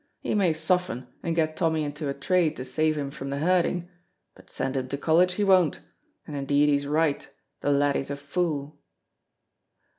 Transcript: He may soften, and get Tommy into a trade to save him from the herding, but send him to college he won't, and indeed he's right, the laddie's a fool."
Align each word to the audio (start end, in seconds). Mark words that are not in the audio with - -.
He 0.19 0.33
may 0.33 0.51
soften, 0.51 1.05
and 1.21 1.35
get 1.35 1.55
Tommy 1.55 1.83
into 1.83 2.09
a 2.09 2.13
trade 2.15 2.57
to 2.57 2.65
save 2.65 2.97
him 2.97 3.11
from 3.11 3.29
the 3.29 3.37
herding, 3.37 3.87
but 4.33 4.49
send 4.49 4.75
him 4.75 4.87
to 4.87 4.97
college 4.97 5.33
he 5.35 5.43
won't, 5.43 5.79
and 6.25 6.35
indeed 6.35 6.69
he's 6.69 6.87
right, 6.87 7.29
the 7.59 7.71
laddie's 7.71 8.09
a 8.09 8.17
fool." 8.17 8.79